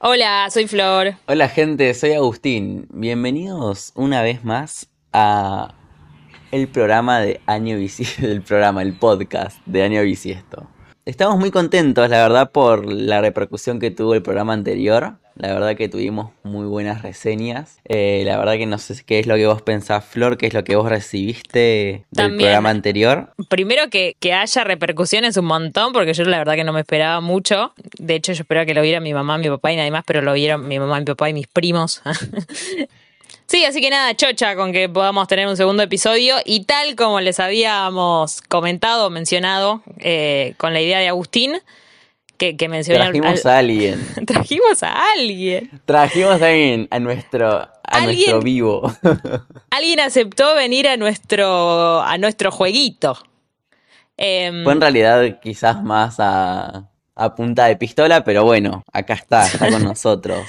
[0.00, 1.14] Hola, soy Flor.
[1.26, 2.86] Hola gente, soy Agustín.
[2.92, 5.74] Bienvenidos una vez más a
[6.52, 10.68] el programa de Año Bisiesto, el programa, el podcast de Año Bisiesto.
[11.04, 15.14] Estamos muy contentos, la verdad, por la repercusión que tuvo el programa anterior.
[15.38, 17.78] La verdad que tuvimos muy buenas reseñas.
[17.84, 20.54] Eh, la verdad que no sé qué es lo que vos pensás, Flor, qué es
[20.54, 23.32] lo que vos recibiste del programa anterior.
[23.48, 27.20] Primero que, que haya repercusiones un montón, porque yo la verdad que no me esperaba
[27.20, 27.72] mucho.
[27.98, 30.22] De hecho, yo esperaba que lo viera mi mamá, mi papá y nadie más, pero
[30.22, 32.02] lo vieron mi mamá, mi papá y mis primos.
[33.48, 37.18] Sí, así que nada, chocha con que podamos tener un segundo episodio y tal como
[37.22, 41.54] les habíamos comentado, mencionado eh, con la idea de Agustín,
[42.38, 42.68] que, que.
[42.68, 44.06] Trajimos a alguien.
[44.26, 45.70] Trajimos a alguien.
[45.84, 48.92] Trajimos a alguien, a nuestro, a nuestro vivo.
[49.70, 53.18] alguien aceptó venir a nuestro, a nuestro jueguito.
[54.16, 59.46] Em, Fue en realidad quizás más a a punta de pistola, pero bueno, acá está,
[59.46, 60.46] está con nosotros.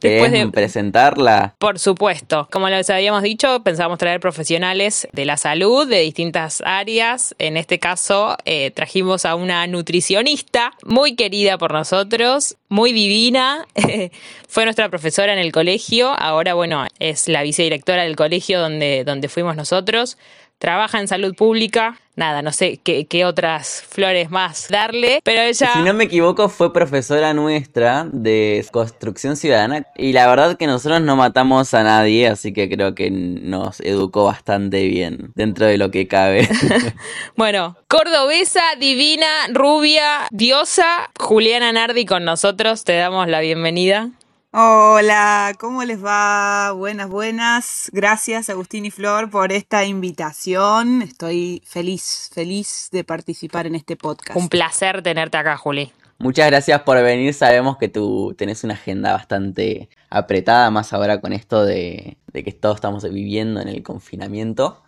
[0.00, 1.54] Después de presentarla?
[1.58, 2.48] Por supuesto.
[2.50, 7.34] Como les habíamos dicho, pensábamos traer profesionales de la salud de distintas áreas.
[7.38, 13.66] En este caso, eh, trajimos a una nutricionista muy querida por nosotros, muy divina.
[14.48, 16.10] Fue nuestra profesora en el colegio.
[16.18, 20.18] Ahora, bueno, es la vicedirectora del colegio donde, donde fuimos nosotros
[20.58, 21.98] trabaja en salud pública.
[22.16, 25.70] Nada, no sé qué, otras flores más darle, pero ella...
[25.72, 31.00] Si no me equivoco, fue profesora nuestra de construcción ciudadana y la verdad que nosotros
[31.00, 35.92] no matamos a nadie, así que creo que nos educó bastante bien dentro de lo
[35.92, 36.48] que cabe.
[37.36, 44.10] bueno, cordobesa, divina, rubia, diosa, Juliana Nardi con nosotros, te damos la bienvenida.
[44.50, 46.72] Hola, ¿cómo les va?
[46.72, 47.90] Buenas, buenas.
[47.92, 51.02] Gracias Agustín y Flor por esta invitación.
[51.02, 54.38] Estoy feliz, feliz de participar en este podcast.
[54.38, 55.92] Un placer tenerte acá, Juli.
[56.16, 57.34] Muchas gracias por venir.
[57.34, 62.76] Sabemos que tú tenés una agenda bastante apretada, más ahora con esto de, que todos
[62.76, 64.82] estamos viviendo en el confinamiento.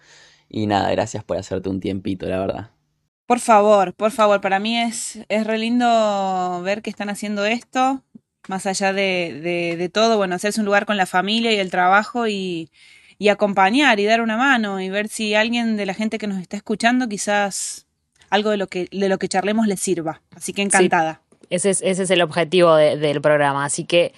[0.49, 2.71] Y nada, gracias por hacerte un tiempito, la verdad.
[3.27, 8.03] Por favor, por favor, para mí es, es re lindo ver que están haciendo esto
[8.49, 12.27] más allá de, de, todo, bueno, hacerse un lugar con la familia y el trabajo
[12.27, 12.71] y,
[13.19, 16.41] y acompañar y dar una mano y ver si alguien de la gente que nos
[16.41, 17.87] está escuchando quizás
[18.31, 20.23] algo de lo que, de lo que charlemos le sirva.
[20.35, 21.21] Así que encantada.
[21.51, 23.65] ese, es, ese es el objetivo del programa.
[23.65, 24.15] Así que,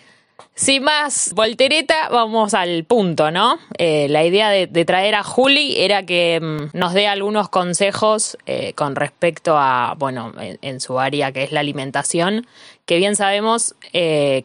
[0.54, 3.58] sin más voltereta, vamos al punto, ¿no?
[3.78, 8.72] Eh, la idea de, traer a Juli era que mm, nos dé algunos consejos eh,
[8.75, 12.47] con respecto a, bueno, en, su área que es la alimentación
[12.84, 14.44] que bien sabemos, eh,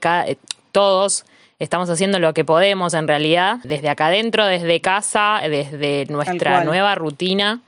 [0.72, 1.26] todos
[1.60, 6.96] estamos haciendo lo que podemos en realidad, desde acá adentro, desde casa, desde nuestra nueva
[6.96, 7.62] rutina,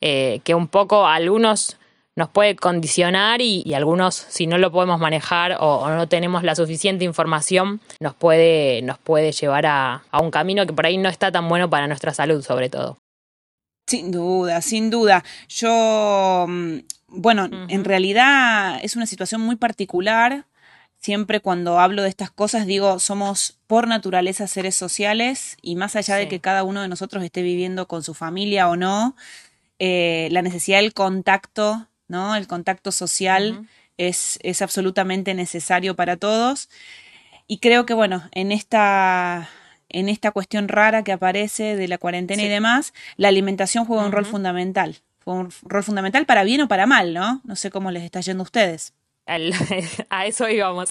[0.00, 1.79] que un poco algunos
[2.20, 7.06] nos puede condicionar y, algunos, si no lo podemos manejar o, no tenemos la suficiente
[7.06, 11.48] información, nos puede, nos puede llevar a, un camino que por ahí no está tan
[11.48, 12.98] bueno para nuestra salud, sobre todo.
[13.88, 15.24] Sin duda, sin duda.
[15.48, 20.44] Yo mm, bueno, en realidad es una situación muy particular.
[20.98, 26.16] Siempre cuando hablo de estas cosas digo, somos por naturaleza seres sociales y más allá
[26.16, 29.16] de que cada uno de nosotros esté viviendo con su familia o no,
[29.78, 32.36] eh, la necesidad del contacto, ¿no?
[32.36, 33.66] El contacto social
[33.96, 36.68] es, es absolutamente necesario para todos.
[37.46, 39.48] Y creo que, bueno, en esta,
[39.88, 44.12] en esta cuestión rara que aparece de la cuarentena y demás, la alimentación juega un
[44.12, 47.42] rol fundamental fue un rol fundamental para bien o para mal, ¿no?
[47.44, 48.94] No sé cómo les está yendo a ustedes.
[50.10, 50.90] a eso íbamos.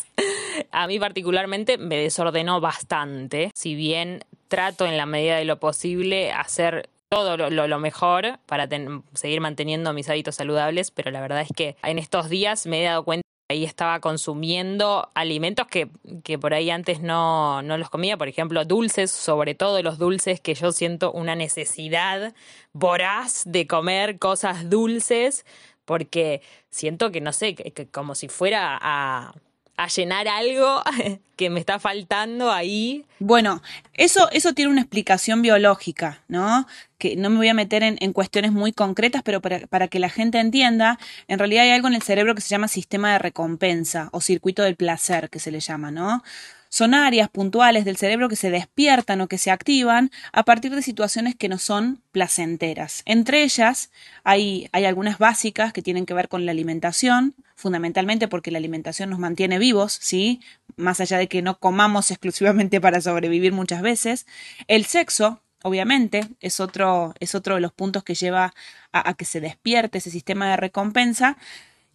[0.71, 6.31] A mí particularmente me desordenó bastante, si bien trato en la medida de lo posible
[6.31, 8.69] hacer todo lo, mejor para
[9.13, 12.85] seguir manteniendo mis hábitos saludables, pero la verdad es que en estos días me he
[12.85, 15.89] dado cuenta ahí estaba consumiendo alimentos que,
[16.23, 20.39] que por ahí antes no, no, los comía, por ejemplo, dulces, sobre todo los dulces,
[20.39, 22.35] que yo siento una necesidad
[22.73, 25.47] voraz de comer cosas dulces,
[25.85, 29.33] porque siento que, no sé, que como si fuera a
[29.79, 30.83] a llenar algo
[31.37, 33.05] que me está faltando ahí.
[33.19, 33.61] Bueno,
[33.93, 36.67] eso, eso tiene una explicación biológica, ¿no?
[36.97, 40.09] Que no me voy a meter en, cuestiones muy concretas, pero para, para, que la
[40.09, 40.99] gente entienda,
[41.29, 44.63] en realidad hay algo en el cerebro que se llama sistema de recompensa o circuito
[44.63, 46.23] del placer, que se le llama, ¿no?
[46.67, 50.81] Son áreas puntuales del cerebro que se despiertan o que se activan a partir de
[50.81, 53.01] situaciones que no son placenteras.
[53.05, 53.91] Entre ellas
[54.23, 59.09] hay, hay algunas básicas que tienen que ver con la alimentación, fundamentalmente porque la alimentación
[59.09, 60.39] nos mantiene vivos, ¿sí?
[60.77, 64.25] Más allá de que no comamos exclusivamente para sobrevivir muchas veces.
[64.67, 68.53] El sexo, obviamente, es otro, es otro de los puntos que lleva
[68.93, 71.37] a, que se despierte ese sistema de recompensa.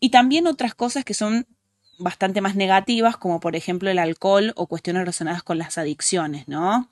[0.00, 1.46] Y también otras cosas que son
[1.98, 6.90] bastante más negativas, como por ejemplo el alcohol o cuestiones relacionadas con las adicciones, ¿no?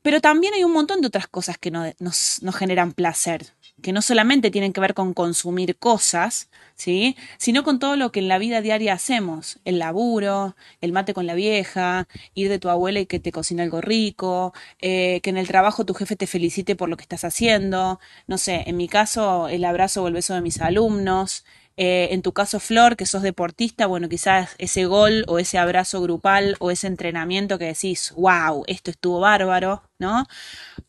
[0.00, 4.02] Pero también hay un montón de otras cosas que nos, nos generan placer, que no
[4.02, 7.16] solamente tienen que ver con consumir cosas, ¿sí?
[7.38, 11.26] sino con todo lo que en la vida diaria hacemos, el laburo, el mate con
[11.26, 15.36] la vieja, ir de tu abuela y que te cocine algo rico, eh, que en
[15.36, 18.88] el trabajo tu jefe te felicite por lo que estás haciendo, no sé, en mi
[18.88, 21.44] caso el abrazo o el beso de mis alumnos,
[21.76, 26.02] eh, en tu caso, Flor, que sos deportista, bueno, quizás ese gol o ese abrazo
[26.02, 30.26] grupal o ese entrenamiento que decís, wow, esto estuvo bárbaro, ¿no?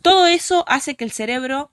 [0.02, 1.72] Todo eso hace que el cerebro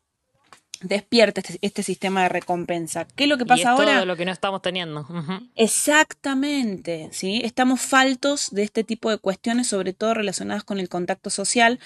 [0.80, 3.06] despierte este, este, sistema de recompensa.
[3.16, 3.94] ¿Qué es lo que pasa y ahora?
[3.94, 5.06] Todo lo que no estamos teniendo.
[5.54, 7.42] Exactamente, ¿sí?
[7.44, 11.78] Estamos faltos de este tipo de cuestiones, sobre todo relacionadas con el contacto social.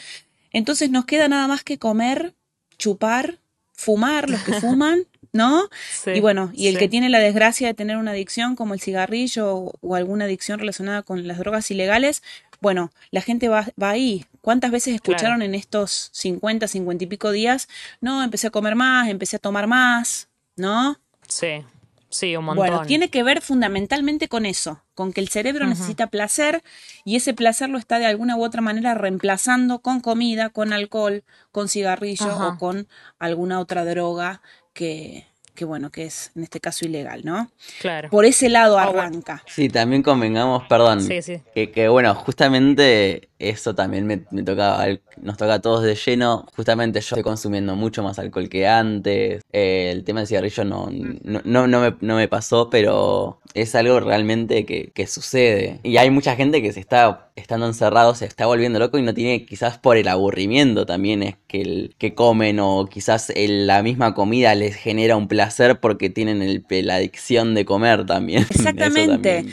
[0.53, 2.35] Entonces nos queda nada más que comer,
[2.79, 3.39] chupar,
[3.73, 5.69] fumar, los que fuman, ¿no?
[6.07, 9.73] y bueno, y el que tiene la desgracia de tener una adicción como el cigarrillo
[9.81, 12.23] o, alguna adicción relacionada con las drogas ilegales,
[12.65, 14.25] bueno, la gente va, va ahí.
[14.41, 17.69] ¿Cuántas veces escucharon en estos 50, 50 y pico días?
[18.01, 20.99] No, empecé a comer más, empecé a tomar más, ¿no?
[21.29, 21.63] Sí.
[22.09, 22.67] Sí, un montón.
[22.67, 26.63] Bueno, tiene que ver fundamentalmente con eso, con que el cerebro necesita placer
[27.05, 31.23] y ese placer lo está de alguna u otra manera reemplazando con comida, con alcohol,
[31.53, 32.89] con cigarrillo o con
[33.19, 34.41] alguna otra droga
[34.73, 37.51] que, que bueno, que es en este caso ilegal, ¿no?
[37.81, 38.11] Claro.
[38.11, 39.43] Por ese lado ah, arranca.
[39.47, 41.41] Sí, también convengamos, perdón, sí, sí.
[41.55, 44.87] Que, que, bueno, justamente eso también me, me, toca,
[45.21, 46.47] nos toca a todos de lleno.
[46.57, 49.43] Justamente yo estoy consumiendo mucho más alcohol que antes.
[49.53, 53.75] Eh, el tema del cigarrillo no, no, no, no, me, no me pasó, pero es
[53.75, 55.81] algo realmente que, que, sucede.
[55.83, 59.15] Y hay mucha gente que se está, estando encerrado, se está volviendo loco y no
[59.15, 63.83] tiene, quizás por el aburrimiento también es que, el, que comen o quizás el, la
[63.83, 65.44] misma comida les genera un placer
[65.81, 68.47] porque tienen el, la adicción de comer también.
[68.51, 69.47] Exactamente.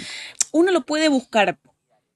[0.51, 1.57] Uno lo puede buscar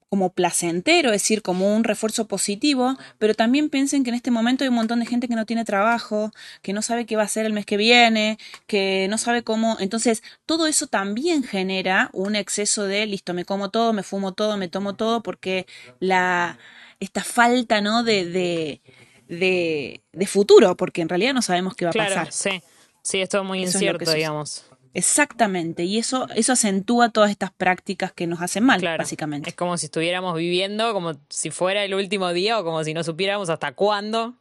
[0.08, 4.62] como placentero, es decir, como un refuerzo positivo, pero también piensen que en este momento
[4.62, 6.30] hay un montón de gente que no tiene trabajo,
[6.62, 9.76] que no sabe qué va a hacer el mes que viene, que no sabe cómo.
[9.80, 14.56] Entonces, todo eso también genera un exceso de, listo, me como todo, me fumo todo,
[14.56, 15.66] me tomo todo, porque
[15.98, 16.58] la,
[17.00, 18.04] esta falta, ¿no?
[18.04, 18.80] De, de,
[19.28, 22.32] de, de futuro, porque en realidad no sabemos qué va a claro, pasar.
[22.32, 22.62] Sí,
[23.06, 24.64] sí, esto es muy incierto, digamos.
[24.94, 29.50] Exactamente, y eso, eso acentúa todas estas prácticas que nos hacen mal, básicamente.
[29.50, 33.04] Es como si estuviéramos viviendo como si fuera el último día o como si no
[33.04, 34.34] supiéramos hasta cuándo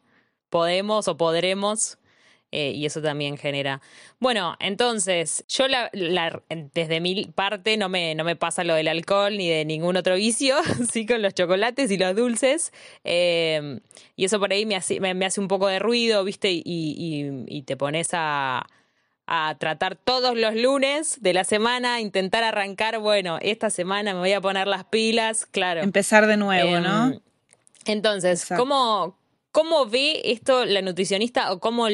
[0.50, 1.98] podemos o podremos.
[2.58, 3.82] Eh, y eso también genera.
[4.20, 5.92] Bueno, entonces, yo la,
[6.74, 10.16] desde mi parte no me, no me pasa lo del alcohol ni de ningún otro
[10.16, 10.56] vicio,
[10.90, 12.72] sí con los chocolates y los dulces.
[13.04, 13.82] Eh,
[14.16, 16.52] y eso por ahí me hace, me, hace un poco de ruido, ¿viste?
[16.52, 16.64] y,
[17.48, 18.66] y te pones a
[19.28, 24.34] a tratar todos los lunes de la semana, intentar arrancar, bueno, esta semana me voy
[24.34, 25.82] a poner las pilas, claro.
[25.82, 27.08] Empezar de nuevo, ¿no?
[27.08, 27.20] Em,
[27.86, 29.18] entonces, ¿cómo,
[29.56, 31.88] ¿cómo ve esto la nutricionista o cómo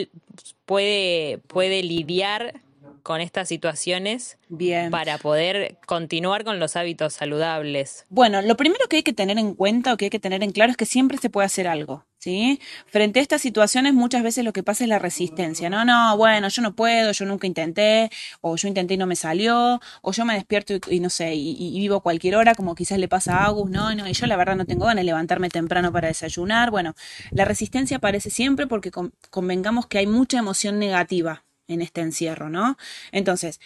[0.66, 2.60] puede, puede lidiar
[3.02, 4.92] con estas situaciones Bien.
[4.92, 8.06] para poder continuar con los hábitos saludables?
[8.10, 10.52] Bueno, lo primero que hay que tener en cuenta o que hay que tener en
[10.52, 12.06] claro es que siempre se puede hacer algo.
[12.22, 12.60] ¿Sí?
[12.86, 16.50] Frente a estas situaciones muchas veces lo que pasa es la resistencia, no, no, bueno,
[16.50, 18.12] yo no puedo, yo nunca intenté,
[18.42, 21.80] o yo intenté y no me salió, o yo me despierto y, no sé, y,
[21.80, 24.56] vivo cualquier hora, como quizás le pasa a Agus, no, no, y yo la verdad
[24.56, 26.70] no tengo ganas de levantarme temprano para desayunar.
[26.70, 26.94] Bueno,
[27.32, 28.92] la resistencia aparece siempre porque
[29.32, 32.78] convengamos que hay mucha emoción negativa en este encierro, ¿no?
[33.12, 33.60] Entonces,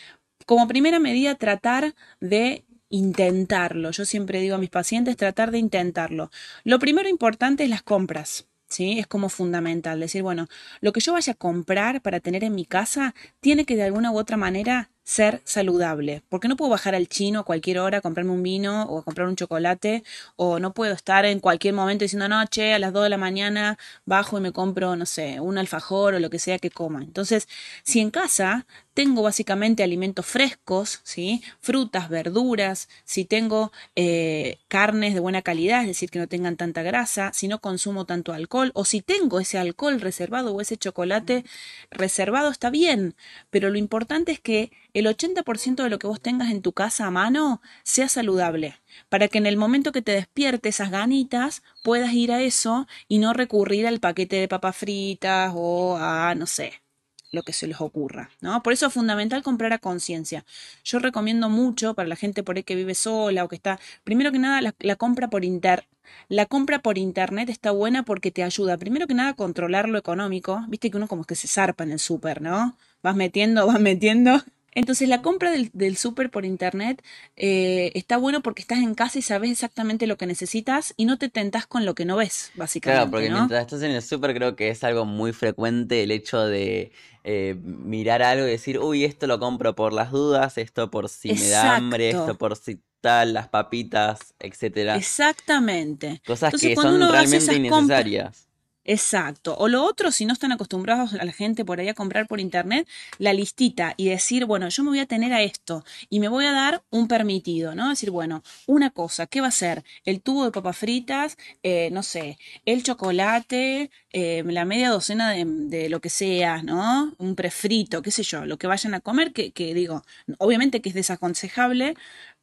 [0.46, 3.92] como primera medida, tratar de intentarlo.
[3.92, 6.32] Yo siempre digo a mis pacientes, tratar de intentarlo.
[6.64, 8.48] Lo primero importante es las compras.
[8.68, 8.98] ¿Sí?
[8.98, 10.48] Es como fundamental decir, bueno,
[10.82, 14.12] lo que yo vaya a comprar para tener en mi casa tiene que de alguna
[14.12, 18.02] u otra manera ser saludable, porque no puedo bajar al chino a cualquier hora, a
[18.02, 20.04] comprarme un vino o a comprar un chocolate,
[20.36, 23.18] o no puedo estar en cualquier momento diciendo, no, che, a las 2 de la
[23.18, 27.04] mañana bajo y me compro, no sé, un alfajor o lo que sea que coma.
[27.04, 27.48] Entonces,
[27.84, 31.44] si en casa tengo básicamente alimentos frescos, ¿sí?
[31.60, 36.82] frutas, verduras, si tengo eh, carnes de buena calidad, es decir, que no tengan tanta
[36.82, 41.44] grasa, si no consumo tanto alcohol, o si tengo ese alcohol reservado o ese chocolate
[41.92, 43.16] reservado, está bien,
[43.50, 47.06] pero lo importante es que el 80% de lo que vos tengas en tu casa
[47.06, 52.14] a mano sea saludable, para que en el momento que te despierte esas ganitas puedas
[52.14, 56.85] ir a eso y no recurrir al paquete de papas fritas o a, no sé,
[57.32, 58.62] lo que se les ocurra, ¿no?
[58.64, 60.46] Por eso es fundamental comprar a conciencia.
[60.84, 64.32] Yo recomiendo mucho para la gente por ahí que vive sola o que está, primero
[64.32, 65.88] que nada, la, compra por inter,
[66.30, 69.98] la compra por internet está buena porque te ayuda, primero que nada, a controlar lo
[69.98, 70.64] económico.
[70.68, 72.78] Viste que uno como que se zarpa en el súper, ¿no?
[73.04, 74.42] Vas metiendo, vas metiendo
[74.76, 77.02] Entonces la compra del, del súper por internet
[77.38, 81.18] eh, está bueno porque estás en casa y sabes exactamente lo que necesitas y no
[81.18, 83.00] te tentas con lo que no ves, básicamente.
[83.00, 83.38] Claro, porque ¿no?
[83.38, 86.92] mientras estás en el súper creo que es algo muy frecuente el hecho de
[87.24, 91.34] eh, mirar algo y decir, uy, esto lo compro por las dudas, esto por si
[91.34, 94.96] me da hambre, esto por si tal, las papitas, etcétera.
[94.96, 96.22] Exactamente.
[96.26, 98.50] Cosas Entonces, que son realmente innecesarias.
[98.88, 99.56] Exacto.
[99.58, 102.40] O lo otro, si no están acostumbrados a la gente por ahí a comprar por
[102.40, 102.88] internet,
[103.18, 106.46] la listita y decir, bueno, yo me voy a tener a esto y me voy
[106.46, 107.90] a dar un permitido, ¿no?
[107.90, 109.84] Decir, bueno, una cosa, ¿qué va a ser?
[110.06, 115.90] El tubo de papas fritas, eh, no sé, el chocolate, eh, la media docena de,
[115.90, 117.12] lo que sea, ¿no?
[117.18, 120.04] Un prefrito, qué sé yo, lo que vayan a comer, que, que digo,
[120.38, 121.96] obviamente que es desaconsejable,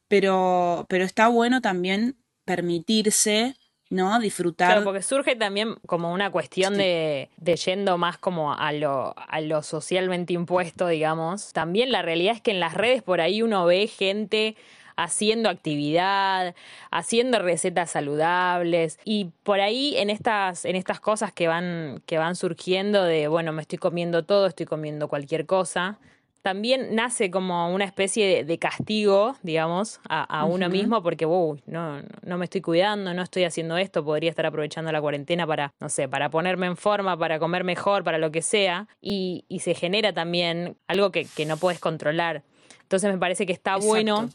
[0.09, 3.55] pero, pero está bueno también permitirse,
[3.93, 4.19] ¿no?
[4.19, 4.69] Disfrutar.
[4.69, 6.79] Claro, porque surge también como una cuestión Sí.
[6.79, 11.53] de, de yendo más como a lo, a lo socialmente impuesto, digamos.
[11.53, 14.55] También la realidad es que en las redes por ahí uno ve gente
[14.95, 16.53] haciendo actividad,
[16.91, 22.35] haciendo recetas saludables y por ahí en estas en estas cosas que van que van
[22.35, 25.97] surgiendo de bueno, me estoy comiendo todo, estoy comiendo cualquier cosa,
[26.43, 31.57] también nace como una especie de, de castigo, digamos, a, a uno mismo porque, wow,
[31.65, 35.73] no, no me estoy cuidando, no estoy haciendo esto, podría estar aprovechando la cuarentena para,
[35.79, 39.59] no sé, para ponerme en forma, para comer mejor, para lo que sea, y, y
[39.59, 42.43] se genera también algo que, que no puedes controlar.
[42.81, 43.87] Entonces me parece que está Exacto.
[43.87, 44.29] bueno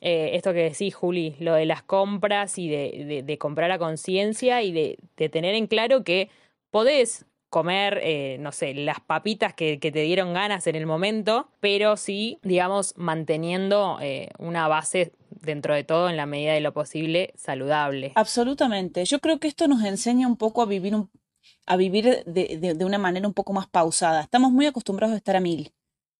[0.00, 3.78] eh, esto que decís, Juli, lo de las compras y de, de- de comprar a
[3.78, 6.30] conciencia y de, de tener en claro que
[6.70, 11.96] podés comer, eh, no sé, las papitas que, te dieron ganas en el momento, pero
[11.96, 17.32] sí, digamos, manteniendo eh, una base dentro de todo, en la medida de lo posible,
[17.36, 18.12] saludable.
[18.14, 19.04] Absolutamente.
[19.04, 21.10] Yo creo que esto nos enseña un poco a vivir un-
[21.66, 24.22] a vivir de, de- de una manera un poco más pausada.
[24.22, 25.72] Estamos muy acostumbrados a estar a mil,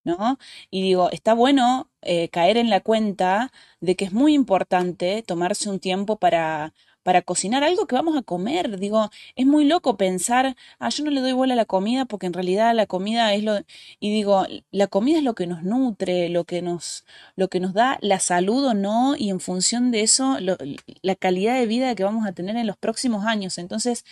[0.05, 0.39] ¿no?
[0.71, 5.69] Y digo, está bueno eh, caer en la cuenta de que es muy importante tomarse
[5.69, 6.73] un tiempo para,
[7.03, 8.79] para cocinar algo que vamos a comer.
[8.79, 12.27] Digo, es muy loco pensar, ah, yo no le doy bola a la comida porque
[12.27, 13.59] en realidad la comida es lo...
[14.01, 17.05] Y digo, la comida es lo que nos nutre, lo que nos,
[17.37, 20.57] lo que nos da la salud o no, y en función de eso, lo-
[21.03, 23.59] la calidad de vida que vamos a tener en los próximos años.
[23.59, 24.05] Entonces,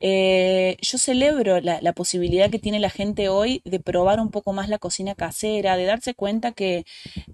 [0.00, 4.68] eh, yo celebro la, posibilidad que tiene la gente hoy de probar un poco más
[4.68, 6.86] la cocina casera, de darse cuenta que,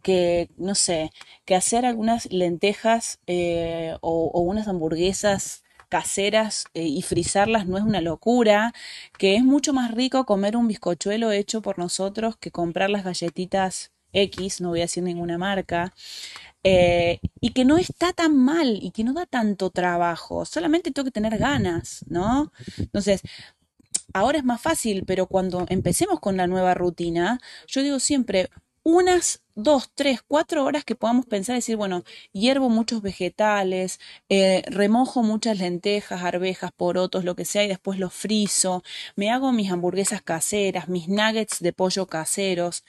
[0.02, 1.12] que no sé,
[1.44, 7.84] que hacer algunas lentejas eh, o, o unas hamburguesas caseras eh, y frizarlas no es
[7.84, 8.72] una locura,
[9.18, 13.92] que es mucho más rico comer un bizcochuelo hecho por nosotros que comprar las galletitas
[14.16, 15.92] X, no voy a decir ninguna marca,
[16.64, 21.04] eh, y que no está tan mal y que no da tanto trabajo, solamente tengo
[21.04, 22.52] que tener ganas, ¿no?
[22.78, 23.22] Entonces,
[24.12, 28.48] ahora es más fácil, pero cuando empecemos con la nueva rutina, yo digo siempre,
[28.82, 35.22] unas dos, tres, cuatro horas que podamos pensar, decir, bueno, hiervo muchos vegetales, eh, remojo
[35.24, 38.84] muchas lentejas, arvejas, porotos, lo que sea, y después los frizo,
[39.16, 42.84] me hago mis hamburguesas caseras, mis nuggets de pollo caseros,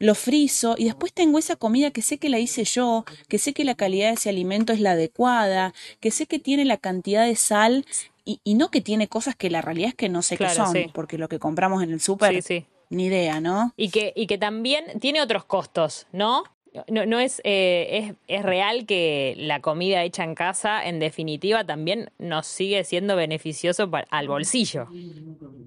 [0.00, 3.52] lo frizo y después tengo esa comida que sé que la hice yo, que sé
[3.52, 7.24] que la calidad de ese alimento es la adecuada, que sé que tiene la cantidad
[7.26, 7.86] de sal
[8.24, 10.72] y, y no que tiene cosas que la realidad es que no sé qué son,
[10.72, 10.86] sí.
[10.92, 12.66] porque lo que compramos en el súper, Sí, sí.
[12.88, 13.72] ni idea, ¿no?
[13.76, 16.44] Y que, y que también tiene otros costos, ¿no?
[16.88, 21.64] No, no es, eh, es, es real que la comida hecha en casa, en definitiva,
[21.64, 24.88] también nos sigue siendo beneficioso para, al bolsillo.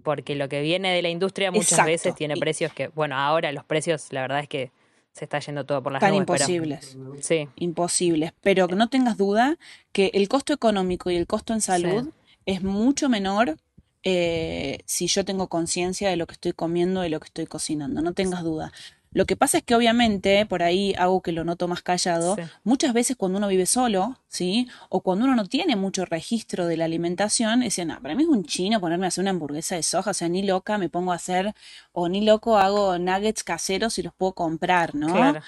[0.03, 1.88] Porque lo que viene de la industria muchas Exacto.
[1.91, 4.72] veces tiene Y- precios que, bueno, ahora los precios, la verdad es que
[5.12, 6.25] se está yendo todo por las Tan nubes.
[6.25, 6.98] pero- imposibles.
[7.19, 9.57] sí, imposibles, pero que no tengas duda
[9.91, 12.10] que el costo económico y el costo en salud
[12.45, 13.57] es mucho menor
[14.05, 18.01] eh, si yo tengo conciencia de lo que estoy comiendo, de lo que estoy cocinando,
[18.01, 18.72] no tengas duda.
[19.13, 22.41] Lo que pasa es que obviamente, por ahí hago que lo noto más callado, Sí.
[22.63, 24.67] muchas veces cuando uno vive solo, ¿sí?
[24.89, 28.29] O cuando uno no tiene mucho registro de la alimentación, dicen, no, para mí es
[28.29, 31.12] un chino ponerme a hacer una hamburguesa de soja, o sea, ni loca me pongo
[31.12, 31.53] a hacer,
[31.91, 35.13] o ni loco hago nuggets caseros y los puedo comprar, ¿no?
[35.13, 35.41] claro.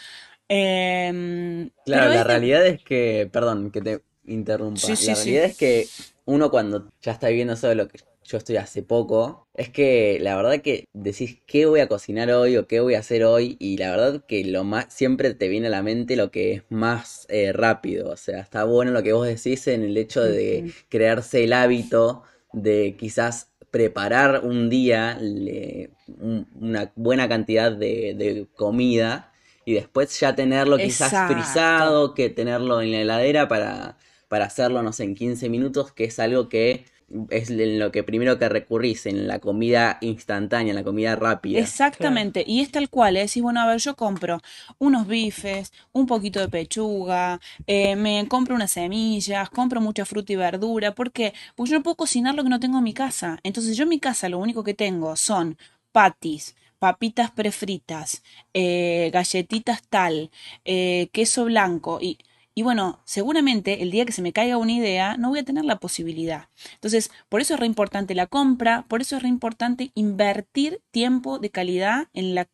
[0.48, 4.80] Em, Claro, la es realidad es que, perdón, que te interrumpa.
[4.80, 5.24] Sí, sí, la sí.
[5.32, 5.88] realidad es que
[6.26, 10.18] uno cuando ya está viviendo eso de lo que yo estoy hace poco, es que
[10.22, 13.56] la verdad que decís qué voy a cocinar hoy o qué voy a hacer hoy
[13.60, 16.64] y la verdad que lo más siempre te viene a la mente lo que es
[16.70, 20.66] más eh, rápido, o sea, está bueno lo que vos decís en el hecho de
[20.90, 28.48] crearse el hábito de quizás preparar un día le- un- una buena cantidad de, de
[28.56, 29.32] comida
[29.66, 34.82] y después ya tenerlo quizás frisado, que tenerlo en la heladera para, para para hacerlo,
[34.82, 36.86] no sé, en 15 minutos, que es algo que
[37.30, 41.60] es en lo que primero que recurrís, en la comida instantánea, en la comida rápida.
[41.60, 43.22] Exactamente, y es tal cual, ¿eh?
[43.22, 44.42] decís, bueno, a ver, yo compro
[44.80, 50.36] unos bifes, un poquito de pechuga, eh, me compro unas semillas, compro mucha fruta y
[50.36, 51.34] verdura, ¿por qué?
[51.56, 53.40] Porque yo no puedo cocinar lo que no tengo en mi casa.
[53.44, 55.58] Entonces yo en mi casa lo único que tengo son
[55.92, 60.32] patis, papitas prefritas, eh, galletitas tal,
[60.64, 62.18] queso blanco y
[62.58, 65.66] y bueno, seguramente el día que se me caiga una idea, no voy a tener
[65.66, 66.48] la posibilidad.
[66.76, 71.38] Entonces, por eso es re importante la compra, por eso es re importante invertir tiempo
[71.38, 72.48] de calidad en la,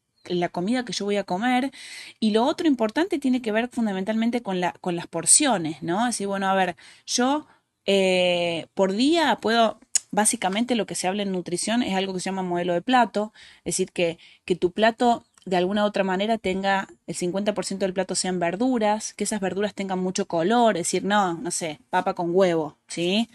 [0.49, 1.71] comida que yo voy a comer.
[2.19, 6.03] Y lo otro importante tiene que ver fundamentalmente con, la, con las porciones, ¿no?
[6.03, 7.45] Así, bueno, a ver, yo
[7.85, 9.79] eh, por día puedo
[10.11, 13.33] básicamente lo que se habla en nutrición es algo que se llama modelo de plato,
[13.59, 17.93] es decir, que, que tu plato de alguna u otra manera tenga el 50% del
[17.93, 22.13] plato sean verduras, que esas verduras tengan mucho color, es decir, no, no sé, papa
[22.13, 23.29] con huevo, ¿sí?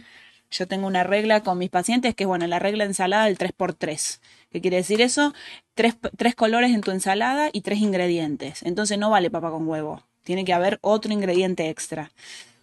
[0.51, 4.21] Yo tengo una regla con mis pacientes que es, bueno, la regla ensalada del 3x3.
[4.53, 5.35] ¿Qué quiere decir eso?
[5.75, 8.63] Tres, tres colores en tu ensalada y tres ingredientes.
[8.63, 10.03] Entonces no vale papa con huevo.
[10.23, 12.13] Tiene que haber otro ingrediente extra.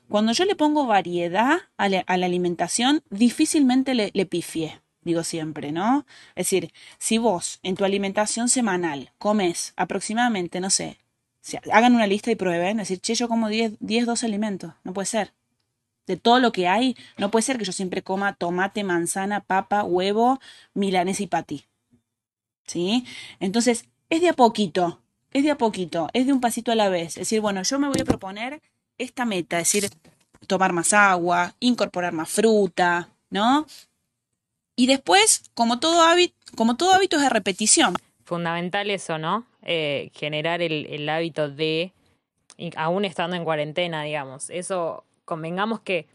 [0.09, 6.05] Cuando yo le pongo variedad a la, alimentación, difícilmente le, le pifie digo siempre, ¿no?
[6.36, 10.98] Es decir, si vos en tu alimentación semanal comes aproximadamente, no sé,
[11.72, 14.93] hagan una lista y prueben, es decir, che, yo como 10, 10, 12 alimentos, no
[14.93, 15.33] puede ser.
[16.05, 19.83] De todo lo que hay, no puede ser que yo siempre coma tomate, manzana, papa,
[19.83, 20.39] huevo,
[20.74, 21.65] milanesa y patí.
[22.65, 23.05] ¿Sí?
[23.39, 26.89] Entonces, es de a poquito, es de a poquito, es de un pasito a la
[26.89, 27.10] vez.
[27.10, 28.62] Es decir, bueno, yo me voy a proponer
[28.98, 29.89] esta meta, es decir,
[30.48, 33.65] tomar más agua, incorporar más fruta, ¿no?
[34.75, 37.96] Y después, como todo hábito, como todo hábito es de repetición.
[38.24, 39.46] Fundamental eso, ¿no?
[39.63, 41.92] Eh, generar el, hábito de,
[42.75, 44.50] aún estando en cuarentena, digamos.
[44.50, 46.08] Eso, convengamos que,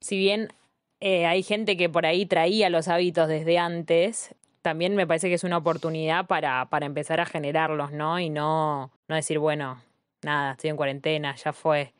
[0.00, 0.52] si bien
[1.00, 5.34] eh, hay gente que por ahí traía los hábitos desde antes, también me parece que
[5.34, 8.18] es una oportunidad para, para empezar a generarlos, ¿no?
[8.18, 9.82] Y no, no decir, bueno,
[10.22, 11.92] nada, estoy en cuarentena, ya fue.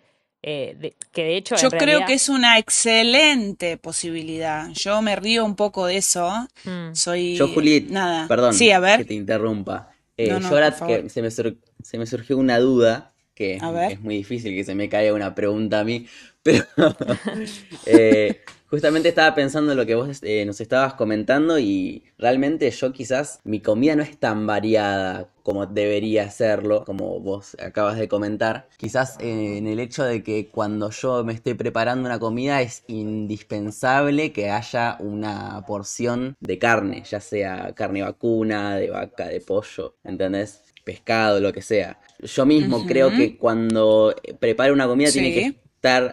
[0.42, 1.56] Eh, que de hecho.
[1.56, 4.68] Yo creo que es una excelente posibilidad.
[4.70, 6.48] Yo me río un poco de eso.
[6.64, 6.94] Mm.
[6.94, 7.36] Soy.
[7.36, 8.26] Yo, Juli, nada.
[8.26, 8.98] Perdón sí, a ver.
[8.98, 9.92] que te interrumpa.
[10.16, 13.58] Eh, yo ahora que se me, se me surgió una duda, que
[13.90, 16.06] es muy difícil que se me caiga una pregunta a mí,
[16.42, 16.64] pero
[17.86, 22.90] eh, justamente estaba pensando en lo que vos eh, nos estabas comentando y realmente yo
[22.90, 28.70] quizás mi comida no es tan variada como debería serlo, como vos acabas de comentar.
[28.78, 32.84] Quizás eh, en el hecho de que cuando yo me estoy preparando una comida es
[32.86, 39.96] indispensable que haya una porción de carne, ya sea carne vacuna, de vaca, de pollo,
[40.02, 40.62] ¿entendés?
[40.82, 42.00] Pescado, lo que sea.
[42.20, 45.61] Yo mismo creo que cuando preparo una comida tiene que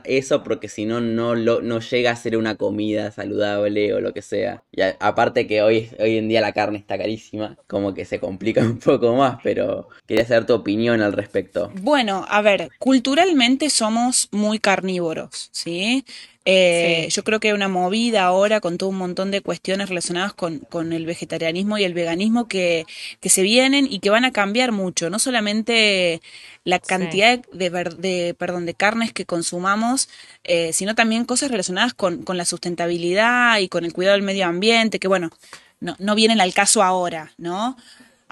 [0.03, 4.21] eso porque si no, no, no llega a ser una comida saludable o lo que
[4.21, 4.63] sea.
[4.71, 8.61] Y aparte que hoy, hoy en día la carne está carísima, como que se complica
[8.63, 11.71] un poco más, pero quería saber tu opinión al respecto.
[11.81, 16.05] Bueno, a ver, culturalmente somos muy carnívoros, ¿sí?
[16.45, 20.33] Eh, yo creo que hay una movida ahora con todo un montón de cuestiones relacionadas
[20.33, 22.85] con, el vegetarianismo y el veganismo que,
[23.21, 25.09] se vienen y que van a cambiar mucho.
[25.09, 26.21] No solamente
[26.63, 30.09] la cantidad de, de, perdón, de carnes que consumamos,
[30.43, 34.99] eh, sino también cosas relacionadas con, la sustentabilidad y con el cuidado del medio ambiente,
[34.99, 35.29] que bueno,
[35.79, 37.77] no, no vienen al caso ahora, ¿no?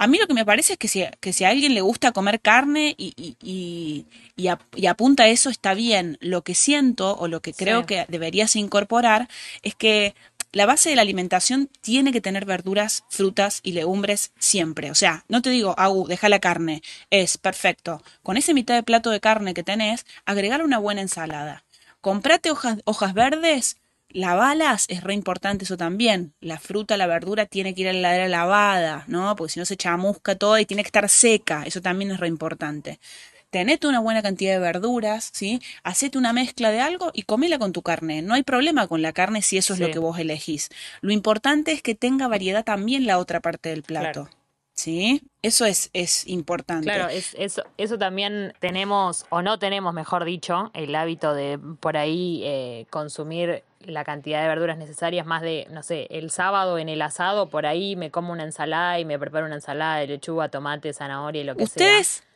[0.00, 2.12] A mí lo que me parece es que si, que si a alguien le gusta
[2.12, 4.06] comer carne y, y, y,
[4.46, 6.16] apunta a eso, está bien.
[6.20, 9.28] Lo que siento o lo que creo que deberías incorporar
[9.62, 10.14] es que
[10.52, 14.90] la base de la alimentación tiene que tener verduras, frutas y legumbres siempre.
[14.90, 16.82] O sea, no te digo, Agu, deja la carne.
[17.10, 18.02] Es perfecto.
[18.22, 21.64] Con ese mitad de plato de carne que tenés, agregar una buena ensalada.
[22.00, 23.76] Comprate hojas, hojas verdes,
[24.10, 26.32] Lavalas es re importante eso también.
[26.40, 29.36] La fruta, la verdura tiene que ir a la heladera lavada, ¿no?
[29.36, 31.64] Porque si no se chamusca todo y tiene que estar seca.
[31.66, 33.00] Eso también es re importante.
[33.50, 35.60] Tenete una buena cantidad de verduras, ¿sí?
[35.82, 38.20] Hacete una mezcla de algo y comela con tu carne.
[38.20, 40.68] No hay problema con la carne si eso es lo que vos elegís.
[41.00, 44.28] Lo importante es que tenga variedad también la otra parte del plato.
[44.74, 45.22] ¿Sí?
[45.42, 46.84] Eso es, es importante.
[46.84, 51.96] Claro, es, eso, eso también tenemos, o no tenemos, mejor dicho, el hábito de por
[51.96, 56.88] ahí eh, consumir la cantidad de verduras necesarias, más de, no sé, el sábado en
[56.88, 60.48] el asado, por ahí me como una ensalada y me preparo una ensalada de lechuga,
[60.48, 61.98] tomate, zanahoria y lo que ¿Ustedes, sea.
[62.00, 62.27] Ustedes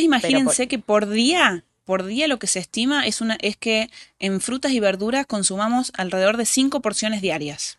[0.00, 4.40] imagínense que por día, por día lo que se estima es, una, es que en
[4.40, 7.77] frutas y verduras consumamos alrededor de cinco porciones diarias.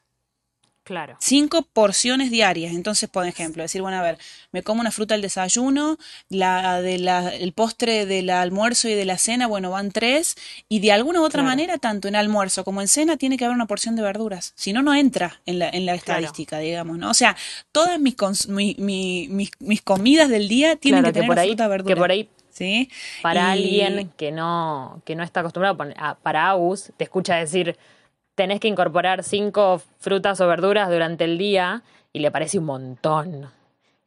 [0.90, 1.18] Claro.
[1.20, 2.74] Cinco porciones diarias.
[2.74, 4.18] Entonces, por ejemplo, decir, bueno, a ver,
[4.52, 6.00] me como una fruta al desayuno,
[6.30, 10.36] la de la, el postre del almuerzo y de la cena, bueno, van tres,
[10.68, 11.50] y de alguna u otra Claro.
[11.50, 14.54] manera, tanto en almuerzo como en cena, tiene que haber una porción de verduras.
[14.56, 16.22] Si no, no entra en la, en la Claro.
[16.22, 17.12] estadística, digamos, ¿no?
[17.12, 17.38] O sea,
[17.72, 18.16] todas mis,
[18.48, 21.94] mi- mi- mis, mis comidas del día tienen que tener por ahí, fruta verdura.
[21.94, 22.90] que por ahí ¿Sí?
[23.22, 27.78] para Y- alguien que no, que no está acostumbrado, a- para Agus, te escucha decir,
[28.40, 33.52] tenés que incorporar cinco frutas o verduras durante el día y le parece un montón.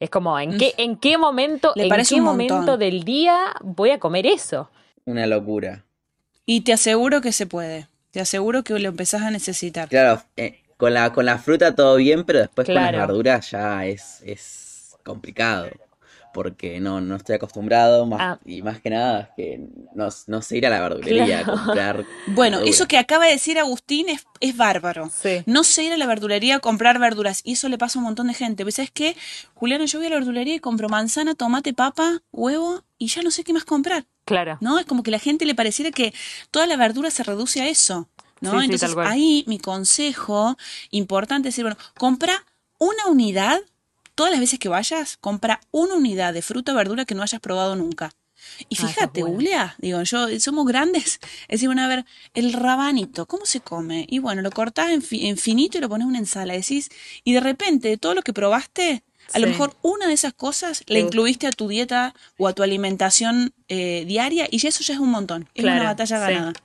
[0.00, 3.52] Es como, ¿en qué, en qué momento, Le en parece qué un momento del día
[3.60, 4.70] voy a comer eso?
[5.04, 5.84] Una locura.
[6.46, 7.88] Y te aseguro que se puede.
[8.10, 9.90] Te aseguro que lo empezás a necesitar.
[9.90, 13.84] Claro, eh, con la, con la fruta todo bien, pero después con las verduras ya
[13.84, 15.66] es, es complicado.
[16.34, 18.38] Porque no, no estoy acostumbrado, más, Ah.
[18.44, 19.60] y más que nada es que
[19.94, 22.04] no, no sé ir a la verdulería a comprar.
[22.28, 22.74] Bueno, verduras.
[22.76, 25.10] eso que acaba de decir Agustín es, es bárbaro.
[25.14, 25.42] Sí.
[25.46, 27.40] No sé ir a la verdulería a comprar verduras.
[27.44, 28.70] Y eso le pasa a un montón de gente.
[28.72, 29.16] ¿Sabes qué?
[29.54, 33.30] Juliana, yo voy a la verdulería y compro manzana, tomate, papa, huevo y ya no
[33.30, 34.06] sé qué más comprar.
[34.24, 34.56] Claro.
[34.60, 34.78] ¿No?
[34.78, 36.14] Es como que la gente le pareciera que
[36.50, 38.08] toda la verdura se reduce a eso.
[38.40, 38.52] ¿No?
[38.52, 39.06] Sí, sí, Entonces tal cual.
[39.08, 40.56] ahí mi consejo
[40.90, 42.44] importante es decir, bueno, compra
[42.78, 43.58] una unidad,
[44.14, 47.40] todas las veces que vayas, compra una unidad de fruta o verdura que no hayas
[47.40, 48.12] probado nunca.
[48.68, 51.20] Y fíjate, googlea, digo, yo, somos grandes.
[51.42, 54.04] Es decir, bueno, a ver, el rabanito, ¿cómo se come?
[54.08, 56.88] Y bueno, lo cortás en, fi- en finito y lo pones en una ensalada, decís,
[57.22, 60.82] y de repente, de todo lo que probaste, a lo mejor una de esas cosas
[60.88, 65.00] la incluiste a tu dieta o a tu alimentación eh, diaria y eso ya es
[65.00, 65.48] un montón.
[65.54, 66.52] Es Claro, una batalla ganada.
[66.52, 66.60] Sí,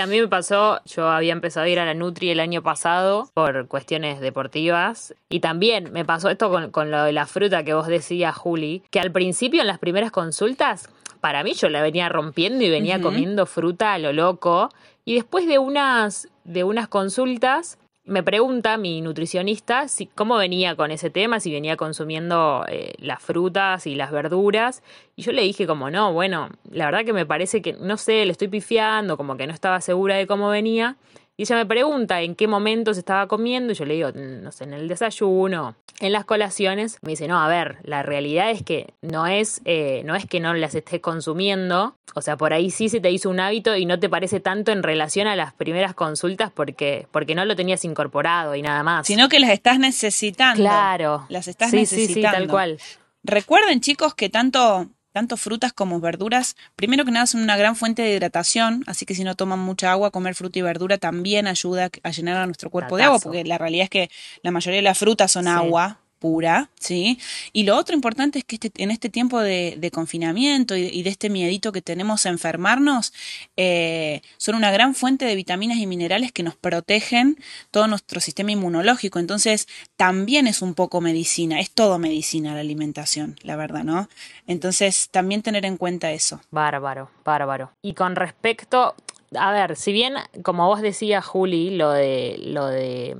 [0.00, 3.28] a mí me pasó, yo había empezado a ir a la Nutri el año pasado
[3.34, 7.74] por cuestiones deportivas y también me pasó esto con, con lo de la fruta que
[7.74, 10.88] vos decías, Juli, que al principio en las primeras consultas,
[11.20, 14.70] para mí yo la venía rompiendo y venía comiendo fruta a lo loco
[15.04, 20.90] y después de unas, de unas consultas me pregunta mi nutricionista si cómo venía con
[20.90, 24.82] ese tema, si venía consumiendo eh, las frutas y las verduras.
[25.14, 28.24] Y yo le dije como, no, bueno, la verdad que me parece que, no sé,
[28.24, 30.96] le estoy pifiando, como que no estaba segura de cómo venía.
[31.42, 34.52] Y ella me pregunta en qué momento se estaba comiendo y yo le digo, no
[34.52, 36.98] sé, en el desayuno, en las colaciones.
[37.02, 40.38] Me dice, no, a ver, la realidad es que no es, eh, no es que
[40.38, 41.96] no las estés consumiendo.
[42.14, 44.70] O sea, por ahí sí se te hizo un hábito y no te parece tanto
[44.70, 49.08] en relación a las primeras consultas porque, porque no lo tenías incorporado y nada más.
[49.08, 50.62] Sino que las estás necesitando.
[50.62, 51.26] claro.
[51.28, 52.38] Las estás sí, sí, necesitando.
[52.38, 52.78] sí, tal cual.
[53.24, 58.02] Recuerden, chicos, que tanto, tanto frutas como verduras, primero que nada, son una gran fuente
[58.02, 61.90] de hidratación, así que si no toman mucha agua, comer fruta y verdura también ayuda
[62.02, 64.10] a llenar a nuestro cuerpo de agua, porque la realidad es que
[64.42, 65.50] la mayoría de las frutas son Sí.
[65.50, 67.18] agua pura, ¿sí?
[67.52, 71.10] Y lo otro importante es que este, en este tiempo de, confinamiento y, y de
[71.10, 73.12] este miedito que tenemos a enfermarnos,
[73.56, 77.36] eh, son una gran fuente de vitaminas y minerales que nos protegen
[77.72, 79.18] todo nuestro sistema inmunológico.
[79.18, 84.08] Entonces, también es un poco medicina, es todo medicina la alimentación, la verdad, ¿no?
[84.46, 86.40] Entonces, también tener en cuenta eso.
[86.52, 87.72] Bárbaro, bárbaro.
[87.82, 88.94] Y con respecto,
[89.36, 93.16] a ver, si bien, como vos decías, Juli, lo de, lo de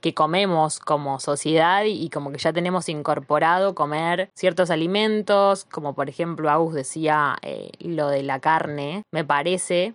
[0.00, 6.08] que comemos como sociedad y como que ya tenemos incorporado comer ciertos alimentos, como por
[6.08, 9.94] ejemplo Agus decía eh, lo de la carne, me parece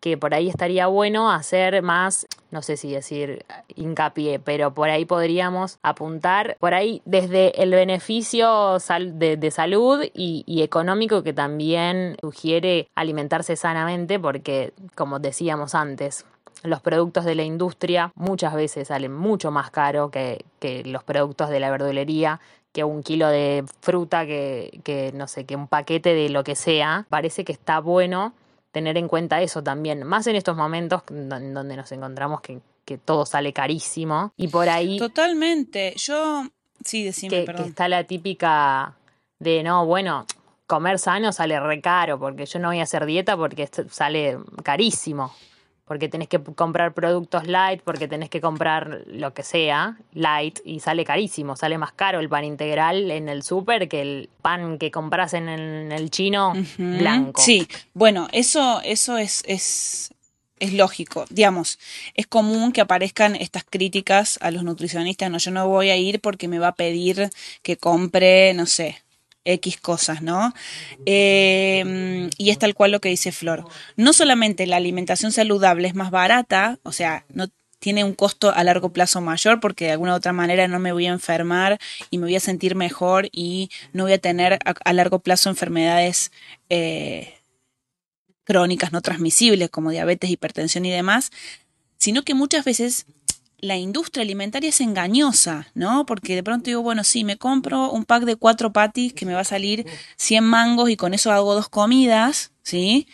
[0.00, 3.44] que por ahí estaría bueno hacer más, no sé si decir
[3.76, 10.02] hincapié, pero por ahí podríamos apuntar, por ahí desde el beneficio sal- de, de salud
[10.14, 16.24] y, y económico que también sugiere alimentarse sanamente, porque como decíamos antes,
[16.62, 21.50] los productos de la industria muchas veces salen mucho más caro que, que los productos
[21.50, 22.40] de la verdulería,
[22.72, 26.54] que un kilo de fruta, que, que no sé, que un paquete de lo que
[26.54, 27.06] sea.
[27.08, 28.34] Parece que está bueno
[28.72, 32.98] tener en cuenta eso también, más en estos momentos en donde nos encontramos que, que
[32.98, 35.94] todo sale carísimo y por ahí Totalmente.
[35.96, 36.44] Yo,
[36.84, 38.94] sí, decime, que, que está la típica
[39.40, 40.26] de no, bueno,
[40.66, 45.34] comer sano sale re caro porque yo no voy a hacer dieta porque sale carísimo.
[45.90, 50.78] Porque tenés que comprar productos light, porque tenés que comprar lo que sea light y
[50.78, 51.56] sale carísimo.
[51.56, 55.48] Sale más caro el pan integral en el súper que el pan que compras en
[55.48, 57.42] el, chino blanco.
[57.42, 60.14] Sí, bueno, eso, eso es, es,
[60.60, 61.24] es lógico.
[61.28, 61.80] Digamos,
[62.14, 65.28] es común que aparezcan estas críticas a los nutricionistas.
[65.28, 67.30] No, yo no voy a ir porque me va a pedir
[67.62, 69.02] que compre, no sé,
[69.44, 70.52] X cosas, ¿no?
[71.06, 73.66] Eh, y es tal cual lo que dice Flor.
[73.96, 77.48] No solamente la alimentación saludable es más barata, o sea, no
[77.80, 80.92] tiene un costo a largo plazo mayor porque de alguna u otra manera no me
[80.92, 81.78] voy a enfermar
[82.10, 86.30] y me voy a sentir mejor y no voy a tener a, largo plazo enfermedades
[86.68, 87.34] eh,
[88.44, 91.30] crónicas no transmisibles como diabetes, hipertensión y demás,
[91.96, 93.06] sino que muchas veces
[93.62, 96.06] la industria alimentaria es engañosa, ¿no?
[96.06, 99.34] Porque de pronto digo, bueno, sí, me compro un pack de cuatro patis que me
[99.34, 103.06] va a salir 100 mangos y con eso hago dos comidas, ¿sí?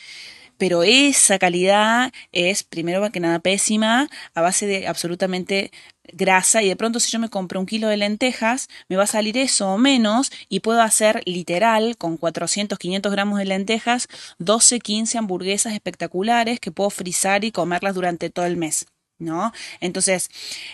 [0.58, 5.70] Pero esa calidad es, primero que nada, pésima, a base de absolutamente
[6.12, 9.06] grasa y de pronto si yo me compro un kilo de lentejas, me va a
[9.06, 14.80] salir eso o menos y puedo hacer literal con 400, 500 gramos de lentejas 12,
[14.80, 18.86] 15 hamburguesas espectaculares que puedo frizar y comerlas durante todo el mes.
[19.18, 19.52] ¿No?
[19.80, 20.30] Entonces,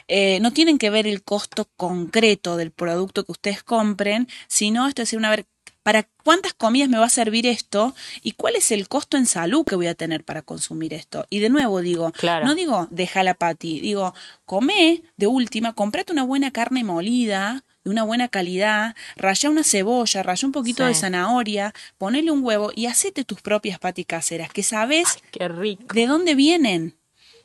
[0.09, 5.03] eh, no tienen que ver el costo concreto del producto que ustedes compren, sino esto
[5.03, 5.47] es decir, una ver
[5.83, 9.65] para cuántas comidas me va a servir esto y cuál es el costo en salud
[9.65, 11.27] que voy a tener para consumir esto.
[11.29, 12.13] Y de nuevo digo,
[12.45, 17.91] no digo deja la pati, digo, come de última, comprate una buena carne molida, de
[17.91, 22.87] una buena calidad, raya una cebolla, raya un poquito de zanahoria, ponele un huevo y
[22.87, 25.19] hacete tus propias patis caseras, que sabes
[25.93, 26.97] de dónde vienen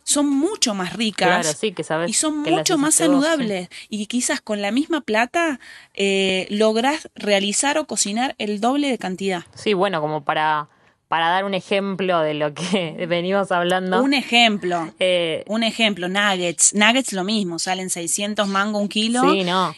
[0.08, 1.62] son mucho más ricas
[2.08, 3.68] y son mucho más saludables.
[3.90, 5.60] Y quizás con la misma plata
[5.96, 9.44] eh, logras realizar o cocinar el doble de cantidad.
[9.54, 10.70] Sí, bueno, como para,
[11.10, 14.02] para dar un ejemplo de lo que venimos hablando.
[14.02, 14.94] Un ejemplo.
[15.00, 16.74] Eh, un ejemplo, nuggets.
[16.74, 19.24] Nuggets lo mismo, salen 600 mangos un kilo.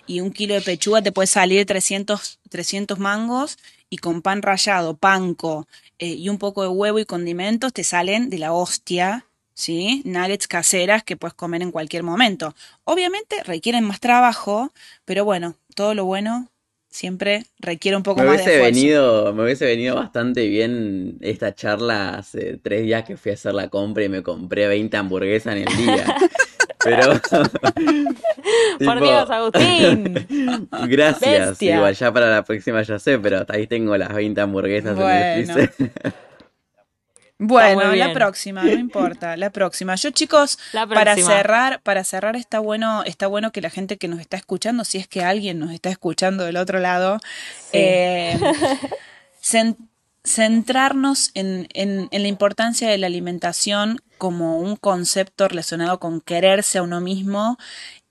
[0.05, 3.57] Y un kilo de pechuga te puede salir 300, 300 mangos.
[3.89, 8.29] Y con pan rallado, panco eh, y un poco de huevo y condimentos te salen
[8.29, 9.25] de la hostia
[9.59, 10.01] ¿sí?
[10.05, 12.55] Nuggets caseras que puedes comer en cualquier momento.
[12.85, 14.71] Obviamente requieren más trabajo,
[15.03, 16.47] pero bueno, todo lo bueno
[16.89, 18.63] siempre requiere un poco más de esfuerzo.
[18.63, 23.53] Venido, me hubiese venido bastante bien esta charla hace tres días que fui a hacer
[23.53, 26.15] la compra y me compré 20 hamburguesas en el día.
[26.81, 27.11] Pero.
[28.79, 30.25] Por Dios, Agustín.
[30.87, 31.61] Gracias.
[31.61, 35.49] Igual ya para la próxima ya sé, pero hasta ahí tengo las 20 hamburguesas en
[35.49, 36.13] el.
[37.41, 39.95] Bueno, la próxima, no importa, la próxima.
[39.95, 40.59] Yo, chicos,
[40.93, 44.83] para cerrar, para cerrar está bueno, está bueno que la gente que nos está escuchando,
[44.83, 47.17] si es que alguien nos está escuchando del otro lado,
[47.71, 48.37] eh,
[50.25, 56.83] centrarnos en, en, la importancia de la alimentación como un concepto relacionado con quererse a
[56.83, 57.57] uno mismo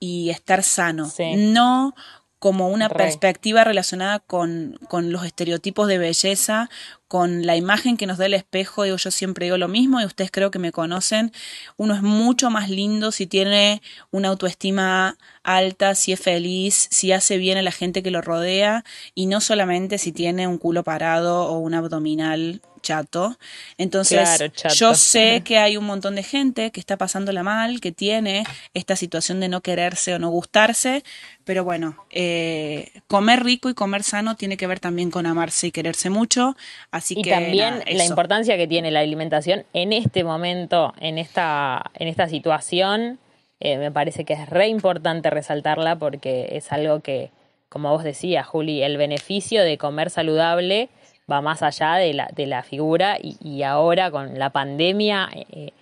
[0.00, 1.12] y estar sano.
[1.36, 1.94] No
[2.38, 6.70] como una perspectiva relacionada con, con, los estereotipos de belleza,
[7.08, 10.04] con la imagen que nos da el espejo, digo, yo siempre digo lo mismo y
[10.04, 11.32] ustedes creo que me conocen,
[11.76, 17.38] uno es mucho más lindo si tiene una autoestima alta, si es feliz, si hace
[17.38, 21.46] bien a la gente que lo rodea y no solamente si tiene un culo parado
[21.46, 23.36] o un abdominal chato.
[23.76, 28.44] Entonces, yo sé que hay un montón de gente que está pasándola mal, que tiene
[28.74, 31.04] esta situación de no quererse o no gustarse,
[31.44, 35.70] pero bueno, eh, comer rico y comer sano tiene que ver también con amarse y
[35.70, 36.56] quererse mucho.
[36.90, 41.90] Así y que, también la importancia que tiene la alimentación en este momento, en esta,
[41.94, 43.18] en esta situación,
[43.60, 47.30] eh, me parece que es re importante resaltarla porque es algo que,
[47.68, 50.88] como vos decías, Juli, el beneficio de comer saludable
[51.30, 55.72] va más allá de la, de la figura y, ahora con la pandemia eh,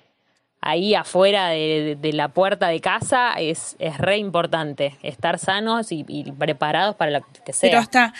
[0.60, 6.96] ahí afuera de, la puerta de casa es, es re importante estar sanos y, preparados
[6.96, 7.70] para lo que sea.
[7.70, 8.12] Pero hasta,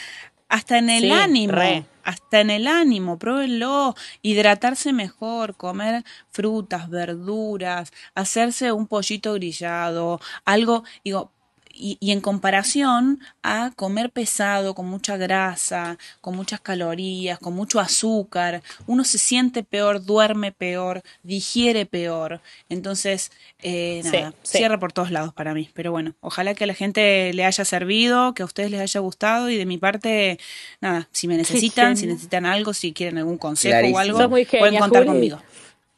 [0.48, 1.60] hasta en el ánimo,
[2.04, 10.84] hasta en el ánimo, pruébenlo, hidratarse mejor, comer frutas, verduras, hacerse un pollito grillado, algo,
[11.02, 11.32] digo,
[11.78, 18.62] y, en comparación a comer pesado, con mucha grasa, con muchas calorías, con mucho azúcar,
[18.86, 22.40] uno se siente peor, duerme peor, digiere peor.
[22.68, 23.30] Entonces,
[23.62, 25.70] eh, nada, cierra por todos lados para mí.
[25.74, 29.00] Pero bueno, ojalá que a la gente le haya servido, que a ustedes les haya
[29.00, 30.38] gustado y de mi parte,
[30.80, 35.06] nada, si me necesitan, si necesitan algo, si quieren algún consejo o algo, pueden contar
[35.06, 35.40] conmigo.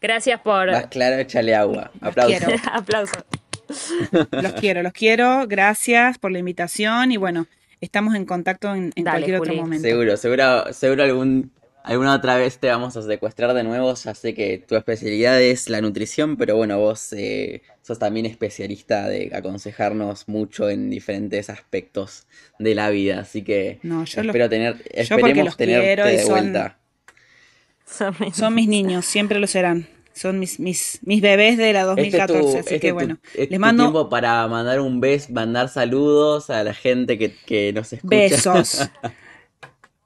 [0.01, 0.71] Gracias por...
[0.71, 1.91] Más claro, échale agua.
[2.01, 2.53] Aplausos.
[2.73, 3.25] Aplausos.
[4.31, 5.47] Los quiero, los quiero.
[5.47, 7.47] Gracias por la invitación y bueno,
[7.81, 9.87] estamos en contacto en, cualquier otro momento.
[9.87, 11.53] Seguro, seguro, seguro algún,
[11.85, 13.95] alguna otra vez te vamos a secuestrar de nuevo.
[13.95, 19.09] Ya sé que tu especialidad es la nutrición, pero bueno, vos eh, sos también especialista
[19.09, 22.27] de aconsejarnos mucho en diferentes aspectos
[22.59, 23.21] de la vida.
[23.21, 26.79] Así que espero tener, esperemos tenerte de vuelta.
[28.33, 32.59] son mis niños, siempre lo serán son mis, mis, mis bebés de la 2014, este
[32.59, 33.19] así que bueno.
[33.35, 37.93] Este les mando tiempo para mandar un beso, mandar saludos a la gente que, nos
[37.93, 38.17] escucha.
[38.17, 38.91] Besos.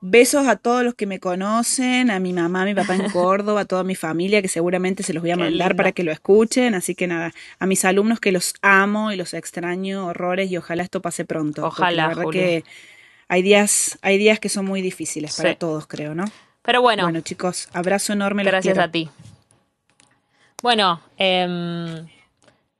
[0.05, 3.61] Besos a todos los que me conocen, a mi mamá, a mi papá en Córdoba,
[3.61, 6.75] a toda mi familia, que seguramente se los voy a mandar para que lo escuchen.
[6.75, 10.83] Así que nada, a mis alumnos que los amo y los extraño, horrores, y ojalá
[10.83, 11.64] esto pase pronto.
[11.64, 12.09] Ojalá.
[12.09, 12.64] La verdad que
[13.29, 16.25] hay días, hay días que son muy difíciles para todos, creo, ¿no?
[16.62, 17.05] Pero bueno.
[17.05, 18.42] Bueno, chicos, abrazo enorme.
[18.42, 19.09] Gracias a ti.
[20.62, 22.07] Bueno, em,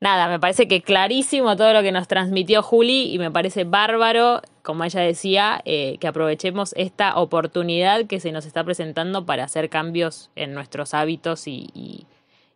[0.01, 4.41] nada, me parece que clarísimo todo lo que nos transmitió Juli y me parece bárbaro,
[4.63, 9.69] como ella decía, eh, que aprovechemos esta oportunidad que se nos está presentando para hacer
[9.69, 12.07] cambios en nuestros hábitos y,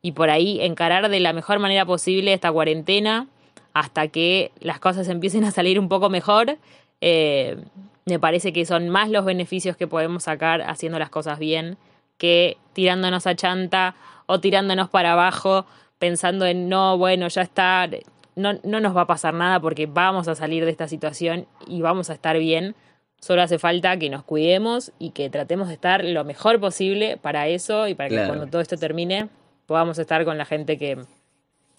[0.01, 3.27] y, por ahí encarar de la mejor manera posible esta cuarentena
[3.75, 6.59] hasta que las cosas empiecen a salir un poco mejor.
[7.01, 7.57] Eh,
[8.05, 11.77] me parece que son más los beneficios que podemos sacar haciendo las cosas bien
[12.19, 13.95] que tirándonos a chanta
[14.27, 15.67] o tirándonos para abajo
[15.99, 17.89] pensando en no, bueno, ya está,
[18.35, 21.81] no, no nos va a pasar nada porque vamos a salir de esta situación y
[21.83, 22.75] vamos a estar bien.
[23.21, 27.49] Solo hace falta que nos cuidemos y que tratemos de estar lo mejor posible para
[27.49, 29.31] eso y para que cuando todo esto termine
[29.65, 30.99] podamos estar con la gente que,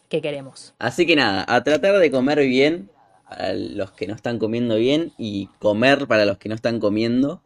[0.10, 0.74] que queremos.
[0.80, 2.90] Así que nada, a tratar de comer bien
[3.30, 7.42] para los que no están comiendo bien y comer para los que no están comiendo.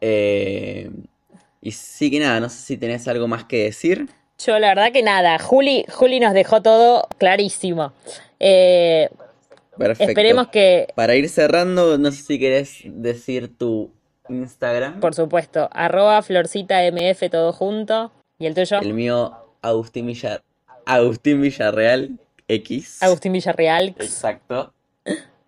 [0.00, 0.90] Eh,
[1.60, 4.08] y sí que nada, no sé si tenés algo más que decir.
[4.38, 7.92] Yo la verdad que nada, Juli, Juli nos dejó todo clarísimo.
[8.38, 9.08] Eh,
[9.78, 10.10] Perfecto.
[10.10, 13.90] esperemos que, Para ir cerrando, no sé si querés decir tu
[14.28, 15.00] Instagram.
[15.00, 18.12] por supuesto, arroba florcita mf todo junto.
[18.38, 18.78] ¿Y el tuyo?
[18.80, 20.42] El mío, Agustín Villar,
[20.84, 22.18] Agustín Villarreal
[22.48, 23.02] X.
[23.02, 23.94] Agustín Villarreal.
[23.98, 24.72] Exacto.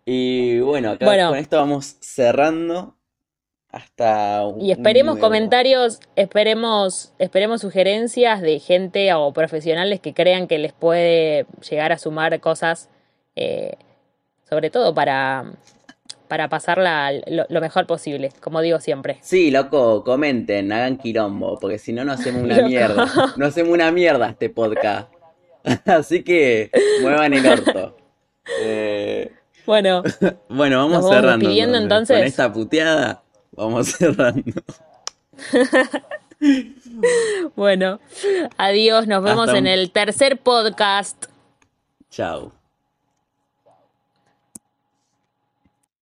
[0.07, 1.29] Y bueno, acá Bueno.
[1.29, 2.95] con esto vamos cerrando
[3.79, 10.59] hasta un Y esperemos comentarios, esperemos, esperemos sugerencias de gente o profesionales que crean que
[10.59, 12.89] les puede llegar a sumar cosas,
[13.37, 13.75] eh,
[14.49, 15.53] sobre todo para,
[16.29, 19.19] para pasarla lo, lo mejor posible, como digo siempre.
[19.23, 22.69] Sí, loco, comenten, hagan quilombo, porque si no, no hacemos una Loco.
[22.69, 23.07] mierda.
[23.37, 25.11] No hacemos una mierda este podcast.
[25.87, 26.71] Así que
[27.03, 27.97] muevan el orto.
[28.63, 29.31] Eh,
[29.67, 30.03] Bueno,
[30.49, 31.51] bueno, vamos cerrando.
[31.51, 32.17] entonces.
[32.17, 33.23] Con esta puteada,
[33.59, 34.63] vamos cerrando.
[37.57, 38.01] bueno,
[38.57, 41.27] adiós, nos vemos Hasta en el tercer podcast.
[42.11, 42.58] Chao.